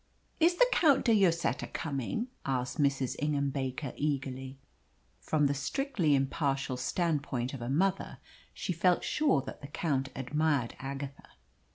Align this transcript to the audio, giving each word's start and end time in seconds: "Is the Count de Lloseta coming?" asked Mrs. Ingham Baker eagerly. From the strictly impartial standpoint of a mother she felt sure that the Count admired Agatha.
"Is 0.39 0.55
the 0.55 0.65
Count 0.71 1.05
de 1.05 1.13
Lloseta 1.13 1.67
coming?" 1.71 2.25
asked 2.43 2.79
Mrs. 2.81 3.15
Ingham 3.19 3.51
Baker 3.51 3.93
eagerly. 3.95 4.57
From 5.19 5.45
the 5.45 5.53
strictly 5.53 6.15
impartial 6.15 6.75
standpoint 6.75 7.53
of 7.53 7.61
a 7.61 7.69
mother 7.69 8.17
she 8.51 8.73
felt 8.73 9.03
sure 9.03 9.41
that 9.41 9.61
the 9.61 9.67
Count 9.67 10.09
admired 10.15 10.73
Agatha. 10.79 11.27